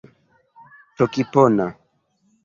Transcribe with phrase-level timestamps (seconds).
[0.95, 1.67] tokipona